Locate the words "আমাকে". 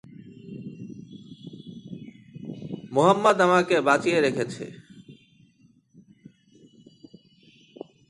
3.41-3.75